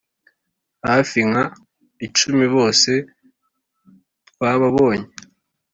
hafi 0.87 1.19
nka 1.29 1.43
icumi 2.07 2.45
bose 2.55 2.91
twababonye 4.29 5.07